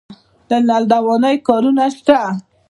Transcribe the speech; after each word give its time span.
د 0.49 0.51
نل 0.67 0.83
دوانۍ 0.91 1.35
کارونه 1.47 1.85
شته 1.97 2.19